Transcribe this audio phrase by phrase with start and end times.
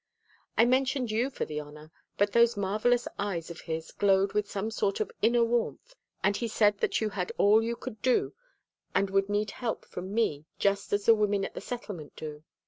[0.57, 4.71] I mentioned you for the honor, but those marvelous eyes of his glowed with some
[4.71, 8.33] sort of inner warmth and he said that you had all you could do
[8.95, 12.43] and would need help from me just as the women at the Settlement do.